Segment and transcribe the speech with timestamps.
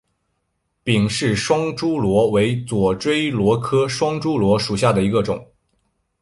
[0.83, 5.47] 芮氏双珠螺为左锥螺科双珠螺属下的一个种。